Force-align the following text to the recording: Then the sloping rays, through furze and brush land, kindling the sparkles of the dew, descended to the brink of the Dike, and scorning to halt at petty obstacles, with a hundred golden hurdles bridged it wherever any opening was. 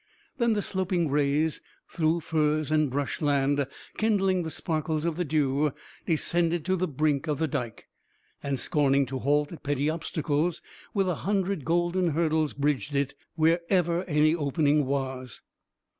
Then 0.39 0.53
the 0.53 0.63
sloping 0.63 1.11
rays, 1.11 1.61
through 1.87 2.21
furze 2.21 2.71
and 2.71 2.89
brush 2.89 3.21
land, 3.21 3.67
kindling 3.97 4.41
the 4.41 4.49
sparkles 4.49 5.05
of 5.05 5.15
the 5.15 5.23
dew, 5.23 5.73
descended 6.07 6.65
to 6.65 6.75
the 6.75 6.87
brink 6.87 7.27
of 7.27 7.37
the 7.37 7.47
Dike, 7.47 7.87
and 8.41 8.59
scorning 8.59 9.05
to 9.05 9.19
halt 9.19 9.51
at 9.51 9.61
petty 9.61 9.91
obstacles, 9.91 10.63
with 10.95 11.07
a 11.07 11.13
hundred 11.21 11.63
golden 11.65 12.13
hurdles 12.13 12.53
bridged 12.53 12.95
it 12.95 13.13
wherever 13.35 14.03
any 14.05 14.33
opening 14.33 14.87
was. 14.87 15.41